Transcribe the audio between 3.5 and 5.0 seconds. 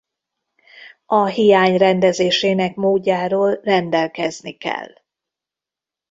rendelkezni kell.